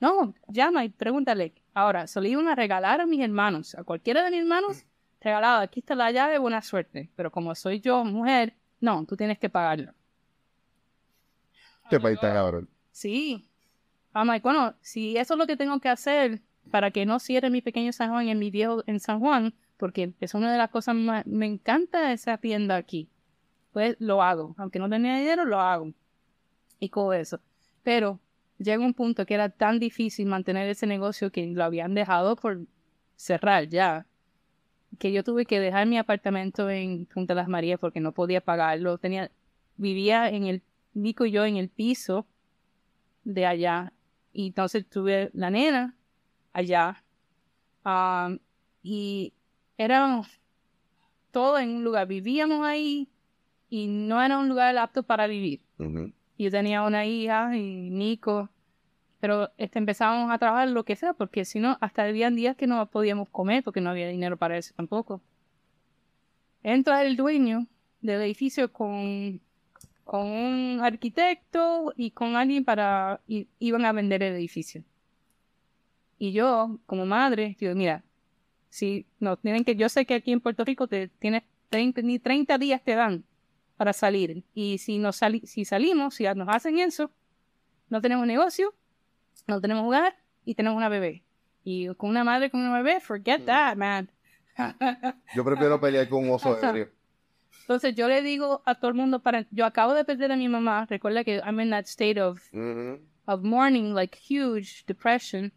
[0.00, 4.24] no llama y pregúntale ahora se lo iban a regalar a mis hermanos a cualquiera
[4.24, 4.84] de mis hermanos
[5.20, 7.10] regalado, aquí está la llave, buena suerte.
[7.16, 9.92] Pero como soy yo, mujer, no, tú tienes que pagarlo.
[11.84, 12.68] Este país cabrón.
[12.92, 13.48] Sí.
[14.14, 16.40] I'm like, bueno, si eso es lo que tengo que hacer
[16.70, 20.12] para que no cierre mi pequeño San Juan en mi viejo en San Juan, porque
[20.20, 23.08] es una de las cosas más, me encanta esa tienda aquí.
[23.72, 24.54] Pues lo hago.
[24.58, 25.92] Aunque no tenía dinero, lo hago.
[26.78, 27.40] Y con eso.
[27.82, 28.20] Pero
[28.58, 32.60] llega un punto que era tan difícil mantener ese negocio que lo habían dejado por
[33.16, 34.06] cerrar ya.
[34.98, 38.98] Que yo tuve que dejar mi apartamento en Punta Las Marías porque no podía pagarlo.
[38.98, 39.30] Tenía,
[39.76, 42.26] vivía en el, Nico y yo en el piso
[43.24, 43.92] de allá.
[44.32, 45.96] Y entonces tuve la nena
[46.52, 47.04] allá.
[47.84, 48.38] Um,
[48.82, 49.32] y
[49.78, 50.22] era
[51.30, 52.06] todo en un lugar.
[52.06, 53.08] Vivíamos ahí
[53.70, 55.60] y no era un lugar apto para vivir.
[56.36, 58.50] Y Yo tenía una hija y Nico,
[59.20, 62.66] pero este, empezábamos a trabajar lo que sea, porque si no, hasta habían días que
[62.66, 65.22] no podíamos comer porque no había dinero para eso tampoco.
[66.62, 67.66] Entra el dueño
[68.00, 69.40] del edificio con,
[70.04, 74.82] con un arquitecto y con alguien para, y, iban a vender el edificio.
[76.18, 78.02] Y yo, como madre, digo, mira,
[78.68, 82.18] si no tienen que, yo sé que aquí en Puerto Rico te tienes 30, ni
[82.18, 83.24] 30 días te dan
[83.80, 84.44] para salir.
[84.52, 87.10] Y si, nos sali si salimos, si nos hacen eso,
[87.88, 88.74] no tenemos negocio,
[89.46, 91.24] no tenemos hogar y tenemos una bebé.
[91.64, 94.10] Y con una madre con una bebé, forget that, man.
[95.34, 96.90] Yo prefiero pelear con un oso aéreo.
[97.62, 100.48] Entonces yo le digo a todo el mundo, para, yo acabo de perder a mi
[100.48, 103.00] mamá, recuerda que I'm in that state of, Ujú.
[103.24, 105.54] of mourning, like huge depression.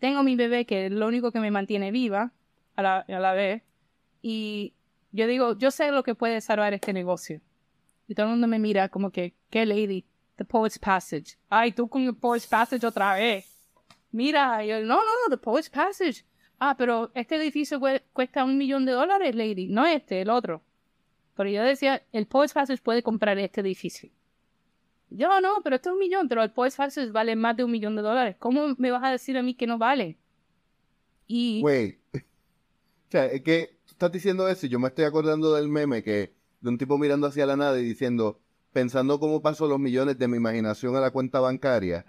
[0.00, 2.32] Tengo mi bebé que es lo único que me mantiene viva
[2.74, 3.62] a la, a la vez.
[4.20, 4.74] Y
[5.14, 7.40] yo digo, yo sé lo que puede salvar este negocio.
[8.08, 10.04] Y todo el mundo me mira como que, ¿qué lady?
[10.36, 11.36] The Poet's Passage.
[11.48, 13.46] Ay, tú con el Poet's Passage otra vez.
[14.10, 16.24] Mira, yo, no, no, no, The Poet's Passage.
[16.58, 19.68] Ah, pero este edificio cue- cuesta un millón de dólares, lady.
[19.68, 20.62] No este, el otro.
[21.36, 24.10] Pero yo decía, el Poet's Passage puede comprar este edificio.
[25.10, 27.70] Yo no, pero esto es un millón, pero el Poet's Passage vale más de un
[27.70, 28.36] millón de dólares.
[28.38, 30.18] ¿Cómo me vas a decir a mí que no vale?
[31.26, 31.98] Y Güey.
[33.08, 36.34] O sea, es que estás diciendo eso y yo me estoy acordando del meme que
[36.60, 38.40] de un tipo mirando hacia la nada y diciendo,
[38.72, 42.04] pensando cómo paso los millones de mi imaginación a la cuenta bancaria.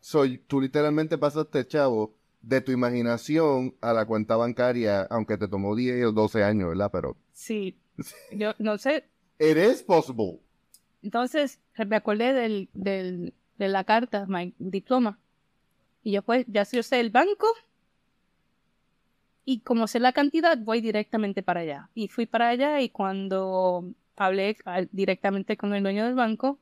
[0.00, 5.76] Soy, tú literalmente pasaste, chavo, de tu imaginación a la cuenta bancaria, aunque te tomó
[5.76, 6.90] 10 o 12 años, ¿verdad?
[6.90, 7.76] Pero sí,
[8.32, 9.04] yo no sé,
[9.38, 10.40] it is possible.
[11.02, 15.18] Entonces me acordé del, del, de la carta, mi diploma.
[16.02, 17.46] Y yo pues, ya yo sé el banco.
[19.44, 21.90] Y como sé la cantidad, voy directamente para allá.
[21.94, 24.56] Y fui para allá y cuando hablé
[24.92, 26.58] directamente con el dueño del banco,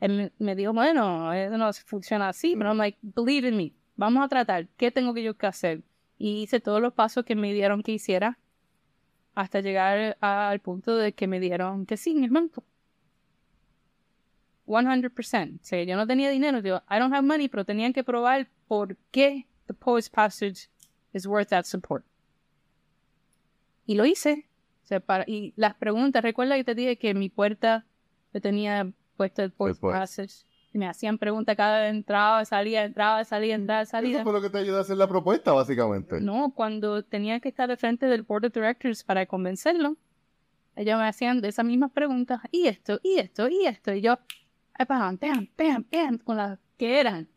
[0.00, 4.24] él me, dijo, bueno, eso no funciona así, pero I'm like, believe in me, vamos
[4.24, 5.82] a tratar, ¿qué tengo que yo que hacer?
[6.18, 8.38] Y hice todos los pasos que me dieron que hiciera
[9.34, 12.64] hasta llegar al punto de que me dieron que sí en el banco.
[14.66, 15.56] 100%.
[15.56, 16.60] O sea, yo no tenía dinero.
[16.60, 20.70] Yo, I don't have money, pero tenían que probar por qué the poet's passage
[21.12, 22.04] is worth that support.
[23.86, 24.48] Y lo hice.
[24.84, 27.86] O sea, para, y las preguntas, recuerda que te dije que en mi puerta
[28.32, 30.44] yo tenía puesto el poet's passage.
[30.72, 34.16] Y me hacían preguntas cada vez entraba, salía, entraba, salía, entraba, salía.
[34.16, 36.20] Eso fue lo que te ayudó a hacer la propuesta, básicamente.
[36.20, 39.96] No, cuando tenía que estar de frente del board of directors para convencerlo,
[40.74, 44.18] ellos me hacían de esas mismas preguntas, y esto, y esto, y esto, y yo,
[44.88, 47.28] pam, pam, pam, pam, con las que eran.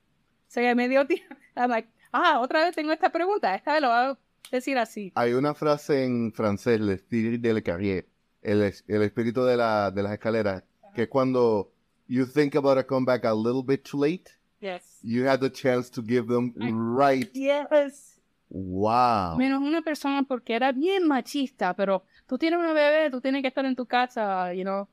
[0.47, 1.35] O sea, que me dio tiempo.
[2.11, 4.17] ah, otra vez tengo esta pregunta, esta vez lo a
[4.51, 5.11] decir así.
[5.15, 8.07] Hay una frase en francés, el espíritu de la carrière,
[8.41, 10.63] el, el espíritu de, la, de las escaleras,
[10.95, 11.71] que es cuando
[12.07, 14.31] you think about a comeback a little bit too late.
[14.59, 14.99] Yes.
[15.03, 16.53] You had the chance to give them
[16.97, 17.29] right.
[17.33, 18.19] Yes.
[18.49, 19.37] Wow.
[19.37, 23.49] Menos una persona porque era bien machista, pero tú tienes una bebé, tú tienes que
[23.49, 24.87] estar en tu casa, you know.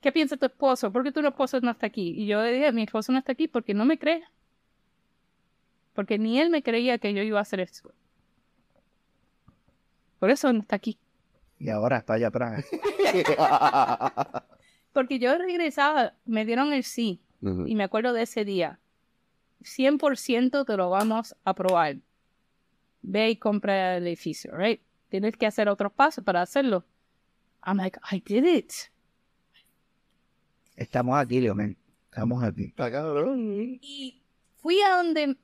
[0.00, 0.92] ¿Qué piensa tu esposo?
[0.92, 2.14] ¿Por qué tu esposo no está aquí?
[2.16, 4.22] Y yo le dije, mi esposo no está aquí porque no me cree.
[5.94, 7.92] Porque ni él me creía que yo iba a hacer esto.
[10.18, 10.98] Por eso no está aquí.
[11.58, 12.64] Y ahora está allá atrás.
[14.92, 17.20] porque yo regresaba, me dieron el sí.
[17.66, 18.80] Y me acuerdo de ese día.
[19.62, 21.98] 100% te lo vamos a probar.
[23.02, 24.80] Ve y compra el edificio, right?
[25.08, 26.84] Tienes que hacer otros pasos para hacerlo.
[27.64, 28.72] I'm like, I did it.
[30.76, 31.76] Estamos aquí, Leomen.
[32.10, 32.74] Estamos aquí.
[33.80, 34.22] Y
[34.56, 35.36] fui a donde,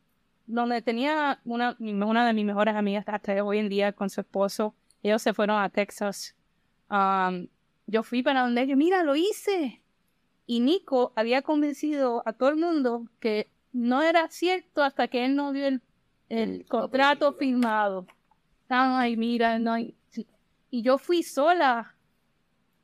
[0.47, 4.75] donde tenía una, una de mis mejores amigas hasta hoy en día con su esposo.
[5.03, 6.37] Ellos se fueron a Texas.
[6.91, 7.49] Um,
[7.87, 9.83] yo fui para donde ellos, mira, lo hice.
[10.47, 15.35] Y Nico había convencido a todo el mundo que no era cierto hasta que él
[15.37, 15.81] no dio el,
[16.29, 18.07] el contrato firmado.
[18.69, 19.95] Ay, mira, no hay...
[20.71, 21.95] Y yo fui sola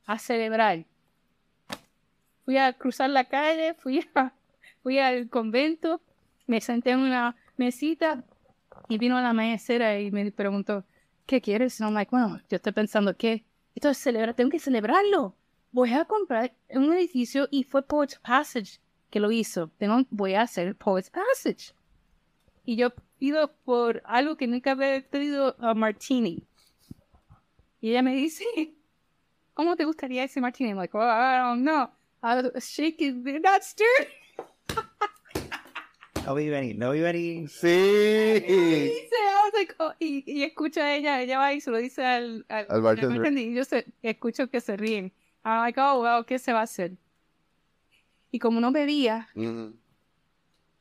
[0.05, 0.85] a celebrar
[2.49, 4.33] fui a cruzar la calle, fui, a,
[4.81, 6.01] fui al convento,
[6.47, 8.23] me senté en una mesita
[8.87, 10.85] y vino la maestra y me preguntó,
[11.25, 11.79] ¿qué quieres?
[11.79, 13.45] Y I'm like, bueno, yo estoy pensando que
[13.75, 15.35] esto es celebrar, tengo que celebrarlo.
[15.71, 18.79] Voy a comprar un edificio y fue Poets Passage
[19.11, 19.69] que lo hizo.
[19.77, 21.73] Tengo, voy a hacer Poets Passage.
[22.65, 26.43] Y yo pido por algo que nunca había pedido a Martini.
[27.81, 28.43] Y ella me dice,
[29.53, 30.71] ¿cómo te gustaría ese Martini?
[30.71, 31.89] I'm like, oh, I don't know.
[32.21, 34.07] I was shaking, not stirred.
[36.29, 37.49] No vi venir, no vi venir.
[37.49, 38.93] Sí.
[39.79, 42.81] Oh, y, y escucho a ella, ella va y se lo dice al, al, al
[42.83, 43.35] bartender.
[43.35, 45.11] Y yo se, escucho que se ríen.
[45.43, 46.91] I'm like, oh, well, ¿qué se va a hacer?
[48.29, 49.73] Y como no bebía, uh -huh.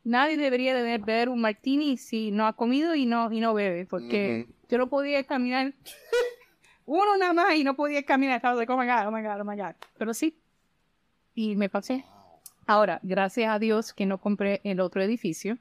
[0.04, 3.87] nadie debería de beber un martini si no ha comido y no, y no bebe,
[3.87, 4.68] porque uh -huh.
[4.68, 5.72] yo no podía caminar
[6.84, 8.37] uno nada más y no podía caminar.
[8.37, 9.76] Estaba de, like, oh my God, oh my God, oh my God.
[9.96, 10.38] Pero sí,
[11.34, 12.04] y me pasé.
[12.68, 15.57] Ahora, gracias a Dios que no compré el otro edificio,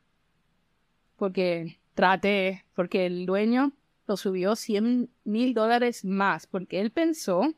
[1.15, 3.71] porque traté, porque el dueño
[4.07, 7.53] lo subió 100 mil dólares más, porque él pensó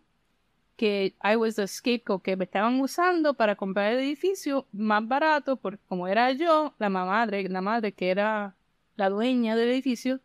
[0.75, 5.55] que I was the scapegoat, que me estaban usando para comprar el edificio más barato,
[5.57, 8.55] porque como era yo, la madre, la madre que era
[8.97, 10.21] la dueña del edificio,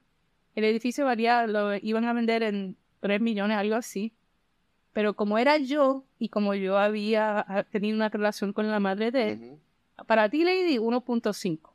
[0.54, 4.12] el edificio valía, lo iban a vender en 3 millones, algo así.
[4.94, 9.32] Pero como era yo y como yo había tenido una relación con la madre de
[9.32, 9.58] él,
[10.06, 11.72] para ti, Lady, 1.5.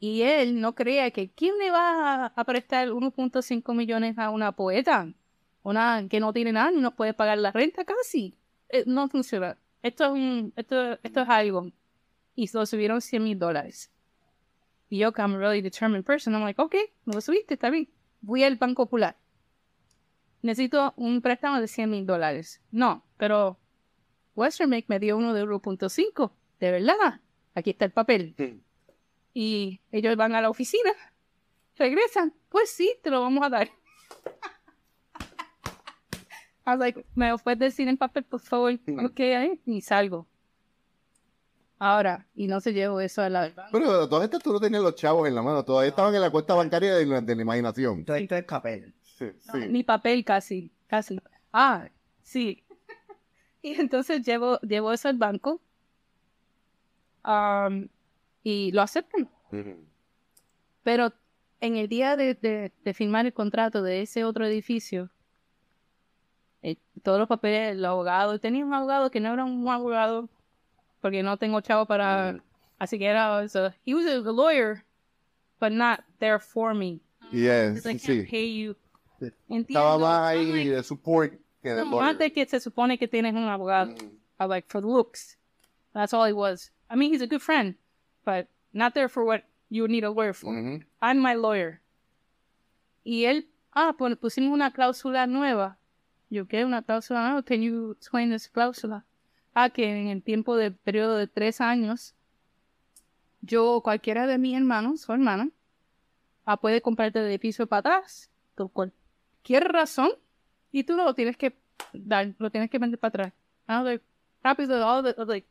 [0.00, 5.12] Y él no creía que ¿quién le va a, prestar 1.5 millones a una poeta?
[5.62, 8.34] Una que no tiene nada y no puede pagar la renta casi.
[8.68, 9.56] Eh, no funciona.
[9.82, 11.70] Esto es, un, esto, esto es algo.
[12.34, 13.90] Y lo subieron 100 mil dólares.
[14.88, 17.88] Y yo, como really determined person, I'm like, ok, me lo subiste, está bien.
[18.20, 19.19] Voy al Banco Popular
[20.42, 22.60] necesito un préstamo de 100 mil dólares.
[22.70, 23.58] No, pero
[24.34, 26.32] Western Make me dio uno de 1.5.
[26.58, 27.20] De verdad,
[27.54, 28.62] aquí está el papel.
[29.32, 30.90] Y ellos van a la oficina,
[31.76, 32.34] regresan.
[32.48, 33.68] Pues sí, te lo vamos a dar.
[36.66, 38.72] I was like, ¿me puedes decir en papel, por favor?
[39.04, 40.28] Ok, ahí, y salgo.
[41.78, 43.50] Ahora, y no se llevo eso a la...
[43.72, 46.30] Pero todas estas tú no tenías los chavos en la mano, todavía estaban en la
[46.30, 48.04] cuenta bancaria de la, de la imaginación.
[48.04, 48.94] Todo esto es papel.
[49.20, 49.58] Sí, sí.
[49.68, 51.20] Ni papel casi, casi.
[51.52, 51.90] Ah,
[52.22, 52.64] sí.
[53.62, 55.60] y entonces llevo, llevo eso al banco
[57.22, 57.86] um,
[58.42, 59.28] y lo aceptan.
[59.52, 59.76] Uh -huh.
[60.82, 61.12] Pero
[61.60, 65.10] en el día de, de, de, firmar el contrato de ese otro edificio,
[66.62, 70.30] eh, todos los papeles, el abogado, tenía un abogado que no era un abogado
[71.02, 72.30] porque no tengo chavo para...
[72.30, 72.42] Uh -huh.
[72.78, 73.42] Así que era,
[73.84, 74.82] he was a lawyer,
[75.60, 76.98] but not there for me.
[77.30, 78.06] Yes, I sí.
[78.06, 78.74] can't pay you.
[79.20, 79.66] Entiendo.
[79.68, 83.44] Estaba más ahí de support que de no, Antes que se supone que tienes un
[83.44, 83.92] abogado.
[83.92, 84.18] Mm.
[84.40, 85.38] I like for looks.
[85.92, 86.72] That's all he was.
[86.88, 87.76] I mean, he's a good friend,
[88.24, 90.52] but not there for what you would need a lawyer for.
[90.52, 90.84] Ujú.
[91.00, 91.80] I'm my lawyer.
[93.04, 95.78] Y él, ah, pues pusimos una cláusula nueva.
[96.30, 96.64] Yo, ¿qué?
[96.64, 97.42] Una cláusula nueva.
[97.42, 99.04] Can you explain this cláusula?
[99.54, 102.14] Ah, que en el tiempo de periodo de tres años,
[103.42, 105.48] yo o cualquiera de mis hermanos o hermanas
[106.44, 108.30] ah, puede comprarte el edificio para atrás
[108.68, 108.92] por
[109.40, 110.10] cualquier razón
[110.72, 111.56] y tú no lo tienes que
[111.92, 113.32] dar, lo tienes que vender para atrás.
[113.68, 114.04] I was like,
[114.44, 115.46] rápido, all the, I was like,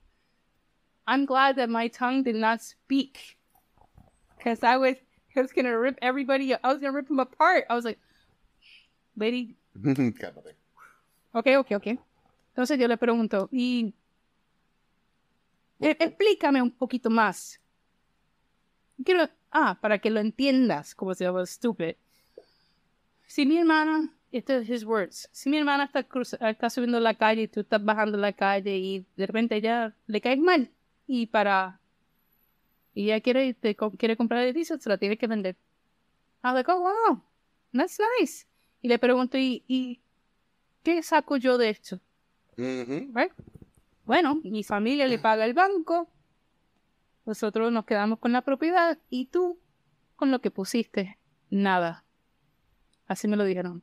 [1.08, 3.38] I'm glad that my tongue did not speak.
[4.38, 4.96] Because I was,
[5.36, 7.66] I was going to rip everybody, I was going to rip them apart.
[7.70, 8.00] I was like,
[9.18, 9.56] lady,
[11.34, 11.98] ok, ok, ok.
[12.54, 13.94] Entonces yo le pregunto, y
[15.80, 17.60] e- explícame un poquito más.
[19.04, 21.96] Quiero, ah, para que lo entiendas, como se llama stupid.
[23.30, 27.14] Si mi hermana, esto es his words, si mi hermana está, cruz- está subiendo la
[27.14, 30.72] calle y tú estás bajando la calle y de repente ella le caes mal
[31.06, 31.80] y para,
[32.96, 35.56] y ella quiere, te quiere comprar el edificio, se la tiene que vender.
[36.44, 37.22] I'm like, oh, wow,
[37.72, 38.48] that's nice.
[38.82, 40.02] Y le pregunto, ¿y, y
[40.82, 42.00] qué saco yo de esto?
[43.14, 43.32] Right?
[44.06, 46.10] Bueno, mi familia le paga el banco,
[47.28, 49.60] nosotros nos quedamos con la propiedad y tú
[50.16, 51.20] con lo que pusiste,
[51.52, 52.04] nada.
[53.10, 53.82] Así me lo dijeron.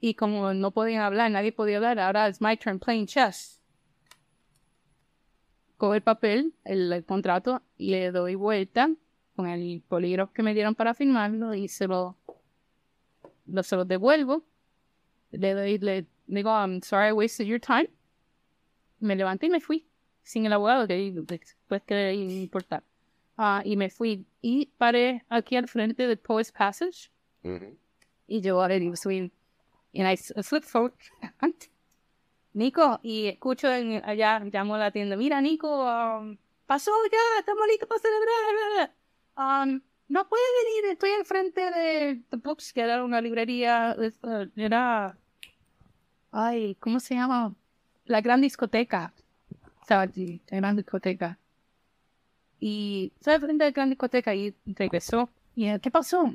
[0.00, 3.60] Y como no podían hablar, nadie podía hablar, ahora es my turn playing chess.
[5.76, 8.90] Cojo el papel, el, contrato, y le doy vuelta
[9.36, 12.16] con el polígrafo que me dieron para firmarlo y se lo,
[13.46, 14.42] lo se lo devuelvo.
[15.30, 17.90] Le doy, le digo, I'm sorry I wasted your time.
[19.00, 19.86] Me levanté y me fui.
[20.22, 22.82] Sin el abogado, que después que le importar.
[23.36, 24.26] Ah, y me fui.
[24.40, 27.10] Y paré aquí al frente del Poets Passage.
[28.28, 29.32] Y yo ahora digo, soy.
[29.92, 30.02] Y.
[32.52, 35.16] Nico, y escucho en- allá, llamo a la tienda.
[35.16, 36.36] Mira, Nico, um,
[36.66, 38.94] pasó ya, estamos listos para celebrar.
[39.36, 43.96] Um, no puede venir, estoy al frente de The Books, que era una librería,
[44.56, 45.16] era.
[46.30, 47.54] Ay, ¿cómo se llama?
[48.04, 49.12] La gran discoteca.
[49.80, 51.38] Estaba allí, la gran discoteca.
[52.60, 55.30] Y estoy al frente de la gran discoteca y regresó.
[55.54, 56.32] Y ¿qué pasó?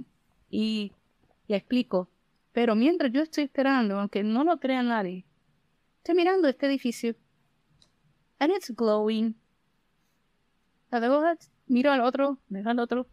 [0.49, 0.91] Y
[1.47, 2.09] y explico.
[2.51, 5.25] Pero mientras yo estoy esperando, aunque no lo crea nadie,
[5.97, 7.15] estoy mirando este edificio.
[8.39, 9.35] And it's glowing.
[10.91, 11.23] A luego
[11.67, 13.07] miro al otro, miro al otro.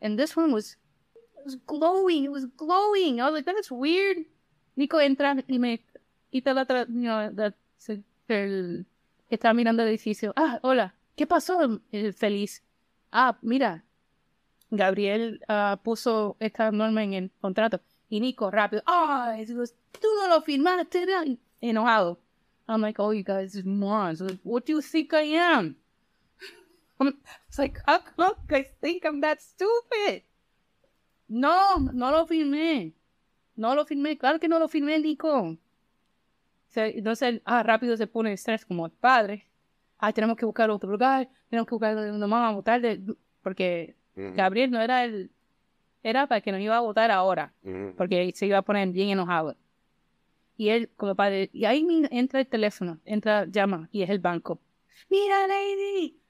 [0.00, 0.78] And this one was,
[1.44, 2.24] was glowing.
[2.24, 3.20] It was glowing.
[3.20, 4.26] I was like, that's weird.
[4.76, 5.84] Nico entra y me
[6.30, 8.86] quita la tra- you know, se- el,
[9.28, 10.32] que está mirando el edificio.
[10.36, 10.94] Ah, hola.
[11.16, 11.80] ¿Qué pasó?
[11.92, 12.62] Eh, feliz.
[13.12, 13.84] Ah, mira,
[14.76, 17.80] Gabriel ah, puso esta norma en el contrato.
[18.08, 21.24] Y Nico rápido, ah, was- tú no lo firmaste, ¿verdad?"
[21.60, 22.18] enojado.
[22.66, 24.22] I'm like, oh, you guys are morons.
[24.42, 25.76] What do you think I am?
[27.48, 30.22] It's like, how come you guys think I'm that stupid?
[31.28, 32.94] No, no lo firmé.
[33.56, 35.56] No lo firmé, claro que no lo firmé, Nico.
[36.74, 39.46] Entonces, ah, rápido se pone estrés como el padre.
[39.98, 43.94] Ah, tenemos que buscar otro lugar, tenemos que buscar donde vamos a votar, de- porque
[44.16, 45.30] Gabriel no era el.
[46.02, 47.54] Era para que nos iba a votar ahora,
[47.96, 49.56] porque se iba a poner bien enojado.
[50.56, 54.60] Y él, como padre, y ahí entra el teléfono, entra, llama, y es el banco.
[55.08, 56.20] Mira, lady,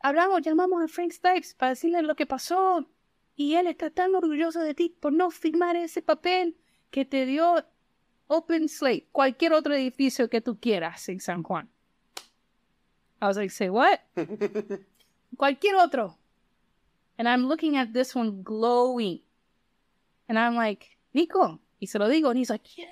[0.00, 2.88] hablamos, llamamos a Frank Stipes para decirle lo que pasó.
[3.36, 6.56] Y él está tan orgulloso de ti por no firmar ese papel
[6.90, 7.62] que te dio
[8.28, 11.68] Open Slate, cualquier otro edificio que tú quieras en San Juan.
[13.20, 14.00] I was like, say what?
[15.36, 16.16] cualquier otro.
[17.18, 19.20] And I'm looking at this one glowing.
[20.28, 21.60] And I'm like, Nico.
[21.80, 22.30] Y se lo digo.
[22.30, 22.88] And he's like, yes.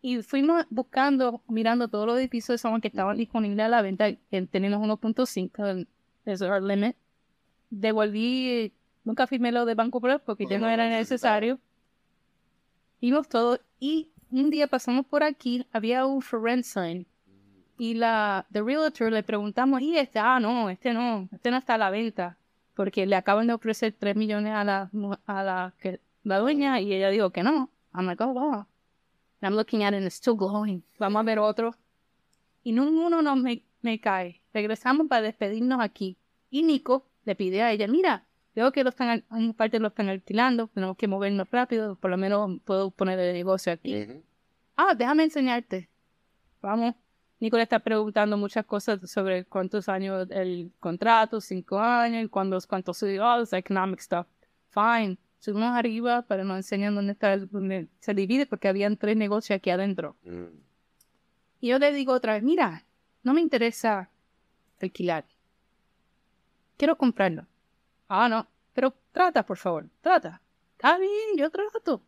[0.00, 3.82] Y fuimos buscando, mirando todos los edificios de San Juan que estaban disponibles a la
[3.82, 4.12] venta.
[4.12, 5.86] que Tenemos 1.5,
[6.24, 6.96] es our limit.
[7.70, 8.72] Devolví,
[9.04, 11.60] nunca firmé lo de Banco Popular porque ya no era necesario.
[13.00, 13.60] Vimos todo.
[13.78, 17.06] Y un día pasamos por aquí, había un for rent sign.
[17.78, 20.18] Y la the realtor le preguntamos, ¿y este?
[20.18, 22.38] Ah, no, este no, este no está a la venta.
[22.74, 24.90] Porque le acaban de ofrecer 3 millones a la,
[25.26, 27.70] a la, que, la dueña y ella dijo que no.
[27.94, 28.66] I'm like, oh, wow.
[29.40, 30.82] And I'm looking at it and it's still glowing.
[30.98, 31.74] Vamos a ver otro.
[32.62, 34.40] Y ninguno nos me, me cae.
[34.54, 36.16] Regresamos para despedirnos aquí.
[36.50, 40.08] Y Nico le pide a ella, mira, veo que lo están, una parte lo están
[40.08, 44.06] alquilando, tenemos que movernos rápido, por lo menos puedo poner el negocio aquí.
[44.76, 45.88] Ah, déjame enseñarte.
[46.60, 46.94] Vamos.
[47.42, 52.98] Nico le está preguntando muchas cosas sobre cuántos años el contrato, cinco años, cuántos, cuántos
[52.98, 54.28] ciudadanos, economic stuff.
[54.68, 55.18] Fine.
[55.40, 59.56] Subimos arriba, pero nos enseñan dónde está el, dónde se divide porque habían tres negocios
[59.56, 60.14] aquí adentro.
[60.24, 60.52] Ujú.
[61.58, 62.86] Y yo le digo otra vez, mira,
[63.24, 64.08] no me interesa
[64.80, 65.24] alquilar.
[66.76, 67.48] Quiero comprarlo.
[68.06, 70.40] Ah, no, pero trata, por favor, trata.
[70.76, 72.04] Está bien, yo trato.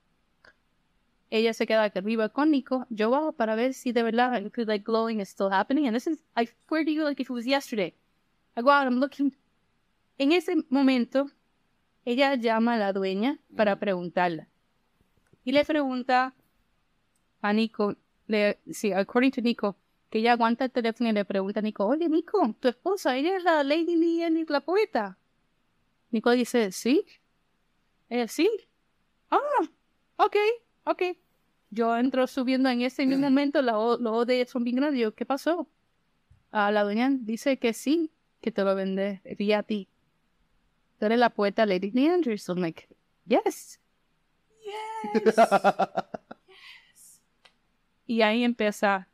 [1.35, 2.87] Ella se queda aquí arriba con Nico.
[2.91, 5.89] Yo bajo para ver si de verdad like glowing is still happening.
[5.89, 7.93] And this is, I swear to you, like if it was yesterday.
[8.57, 9.37] I go out, I'm looking.
[10.16, 11.28] En ese momento,
[12.05, 14.47] ella llama a la dueña para preguntarla.
[15.45, 16.37] Y le pregunta
[17.43, 17.97] a Nico,
[18.28, 19.74] le, sí, according to Nico,
[20.11, 23.37] que ella aguanta el teléfono y le pregunta a Nico, oye Nico, tu esposa, ella
[23.39, 25.18] es la Lady Lee la poeta.
[26.12, 27.05] Nico dice, sí.
[28.09, 28.49] Ella, sí.
[29.32, 29.41] Ah,
[30.18, 30.37] ok,
[30.85, 31.03] ok.
[31.75, 35.01] Yo entro subiendo en ese mismo momento, la o- los ella son bien grandes.
[35.01, 35.68] Yo, ¿qué pasó?
[36.53, 39.89] Ah, la dueña dice que sí, que te lo vende vía a ti.
[40.99, 42.49] Tú eres la poeta Lady Andrews.
[42.49, 42.87] I'm like,
[43.27, 43.81] yes.
[44.64, 45.35] Yes.
[48.07, 49.09] y ahí empieza.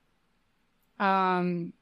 [0.99, 1.73] um,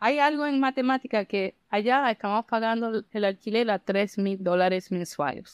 [0.00, 5.52] hay algo en matemática que allá estamos pagando el alquiler a 3 mil dólares mensuales.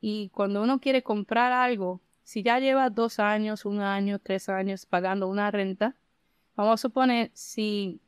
[0.00, 4.84] Y cuando uno quiere comprar algo, si ya lleva dos años, un año, tres años
[4.84, 5.94] pagando una renta,
[6.56, 8.00] vamos a suponer si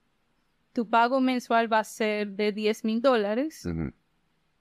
[0.72, 3.64] tu pago mensual va a ser de 10 mil dólares,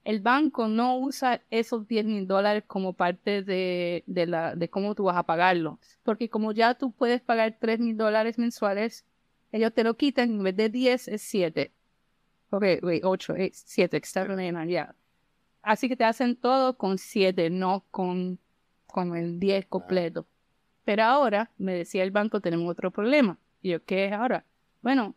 [0.04, 4.94] el banco no usa esos 10 mil dólares como parte de, de, la, de cómo
[4.94, 5.80] tú vas a pagarlo.
[6.04, 9.04] Porque como ya tú puedes pagar 3 mil dólares mensuales,
[9.50, 11.72] ellos te lo quitan, en vez de 10 es 7.
[12.50, 14.94] Ok, wait, 8, 7, 7, 9, ya.
[15.62, 18.38] Así que te hacen todo con 7, no con,
[18.88, 20.26] con el 10 completo.
[20.84, 23.38] Pero ahora, me decía el banco, tenemos otro problema.
[23.62, 24.44] Y yo, ¿qué es ahora?
[24.80, 25.14] Bueno,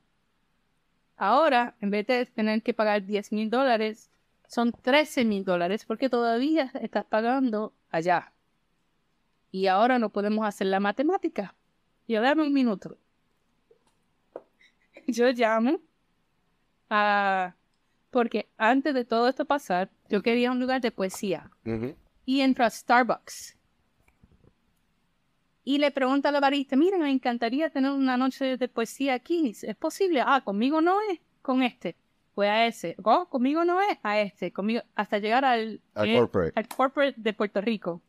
[1.18, 4.12] ahora, en vez de tener que pagar 10 mil dólares,
[4.48, 8.34] son 13 mil dólares porque todavía estás pagando allá.
[9.50, 11.56] Y ahora no podemos hacer la matemática.
[12.08, 12.98] Yo dame un minuto.
[15.08, 15.80] Yo llamo
[16.90, 17.56] a...
[18.10, 21.50] Porque antes de todo esto pasar, yo quería un lugar de poesía.
[22.26, 23.58] Y entro a Starbucks.
[25.64, 29.54] Y le pregunta a la barista, mira, me encantaría tener una noche de poesía aquí.
[29.62, 30.24] ¿Es posible?
[30.26, 31.96] Ah, conmigo no es, con este.
[32.34, 32.96] Fue a ese.
[33.04, 34.52] Oh, conmigo no es, a este.
[34.52, 36.54] Conmigo, hasta llegar al, Al eh, corporate.
[36.60, 38.02] al corporate de Puerto Rico.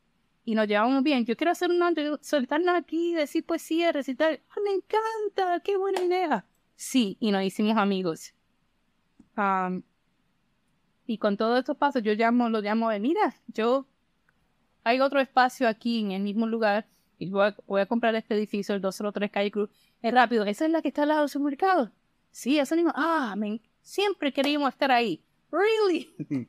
[0.45, 1.25] Y nos llevamos bien.
[1.25, 1.91] Yo quiero hacer una,
[2.21, 4.39] soltarnos aquí, decir poesía, recitar.
[4.49, 6.45] Ah, me encanta, qué buena idea.
[6.75, 8.33] Sí, y nos hicimos amigos.
[9.35, 9.83] Am,
[11.05, 13.85] y con todos estos pasos, yo llamo, lo llamo de, mira, yo,
[14.83, 16.87] hay otro espacio aquí en el mismo lugar,
[17.23, 19.69] y voy a, voy a comprar este edificio, el 203 Calle Cruz,
[20.01, 21.91] es rápido, esa es la que está al lado del supermercado.
[22.31, 25.23] Sí, esa misma, ah, men, siempre queríamos estar ahí.
[25.51, 26.09] Really?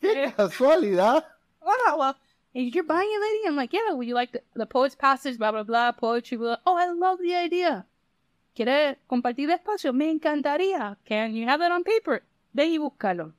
[0.00, 1.24] ¡Qué casualidad!
[1.60, 2.14] wow, well,
[2.54, 5.36] if you're buying it, lady, I'm like, yeah, would you like the, the poet's passage,
[5.36, 6.56] blah, blah, blah, poetry, blah.
[6.64, 7.86] Oh, I love the idea.
[8.54, 9.92] ¿Quieres compartir espacio?
[9.92, 10.96] Me encantaría.
[11.04, 12.22] Can you have it on paper?
[12.54, 13.34] Ve y búscalo.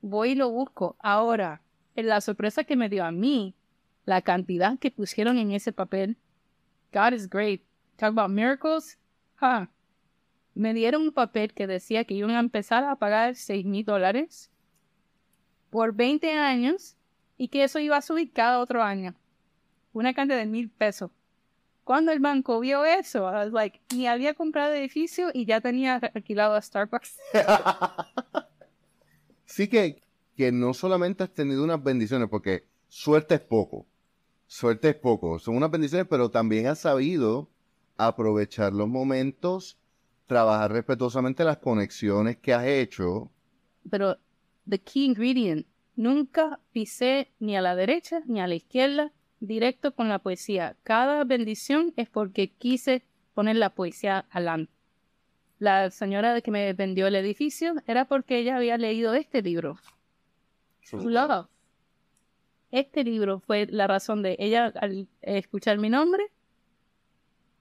[0.00, 0.96] Voy y lo busco.
[1.00, 1.62] Ahora,
[1.96, 3.54] en la sorpresa que me dio a mí,
[4.04, 6.16] la cantidad que pusieron en ese papel.
[6.92, 7.62] God is great.
[7.96, 8.98] Talk about miracles.
[9.40, 9.66] Huh.
[10.54, 14.50] Me dieron un papel que decía que iban a empezar a pagar 6 mil dólares
[15.70, 16.96] por 20 años
[17.38, 19.14] y que eso iba a subir cada otro año.
[19.92, 21.10] Una cantidad de mil pesos.
[21.84, 25.96] Cuando el banco vio eso, I was like, ni había comprado edificio y ya tenía
[26.14, 27.18] alquilado a Starbucks.
[29.50, 30.00] Sí que,
[30.36, 33.84] que no solamente has tenido unas bendiciones, porque suerte es poco.
[34.52, 35.38] Suerte es poco.
[35.38, 37.48] Son unas bendiciones, pero también has sabido
[37.96, 39.78] aprovechar los momentos,
[40.26, 43.30] trabajar respetuosamente las conexiones que has hecho.
[43.88, 44.18] Pero
[44.68, 50.08] the key ingredient, nunca pisé ni a la derecha ni a la izquierda directo con
[50.08, 50.76] la poesía.
[50.82, 54.72] Cada bendición es porque quise poner la poesía adelante.
[55.60, 59.78] La señora que me vendió el edificio era porque ella había leído este libro.
[60.90, 61.46] Love.
[62.70, 66.24] Este libro fue la razón de ella al escuchar mi nombre.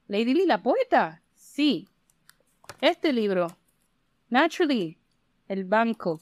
[0.07, 1.21] Lady Lee, la poeta.
[1.35, 1.87] Sí.
[2.81, 3.47] Este libro.
[4.29, 4.97] Naturally.
[5.47, 6.21] El banco.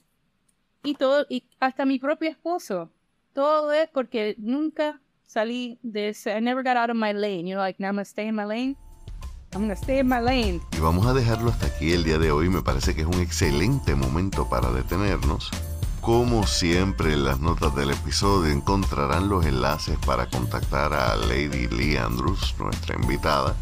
[0.83, 2.91] Y todo, y hasta mi propio esposo.
[3.33, 6.37] Todo es porque nunca salí de ese.
[6.37, 7.45] I never got out of my lane.
[7.45, 8.77] You know, like, now I'm gonna stay in my lane.
[9.53, 10.61] I'm gonna stay in my lane.
[10.71, 12.49] Y vamos a dejarlo hasta aquí el día de hoy.
[12.49, 15.51] Me parece que es un excelente momento para detenernos.
[16.07, 21.97] Como siempre, en las notas del episodio encontrarán los enlaces para contactar a Lady Lee
[21.97, 23.57] Andrews, nuestra invitada,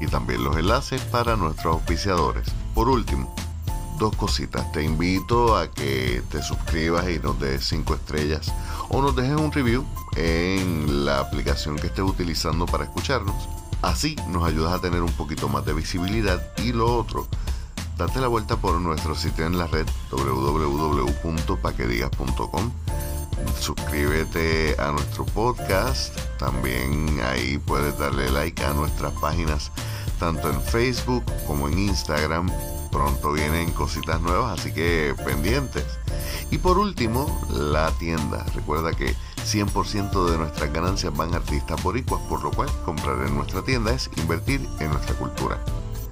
[0.00, 2.48] y también los enlaces para nuestros auspiciadores.
[2.74, 3.34] Por último,
[3.98, 4.72] dos cositas.
[4.72, 8.54] Te invito a que te suscribas y nos des 5 estrellas
[8.88, 9.84] o nos dejes un review
[10.16, 13.36] en la aplicación que estés utilizando para escucharnos.
[13.82, 16.40] Así nos ayudas a tener un poquito más de visibilidad.
[16.56, 17.28] Y lo otro,
[17.96, 22.72] date la vuelta por nuestro sitio en la red www.paquedigas.com.
[23.58, 26.16] Suscríbete a nuestro podcast.
[26.38, 29.72] También ahí puedes darle like a nuestras páginas
[30.18, 32.50] tanto en Facebook como en Instagram.
[32.92, 35.84] Pronto vienen cositas nuevas, así que pendientes.
[36.50, 38.44] Y por último, la tienda.
[38.54, 43.34] Recuerda que 100% de nuestras ganancias van a artistas boricuas, por lo cual comprar en
[43.34, 45.58] nuestra tienda es invertir en nuestra cultura.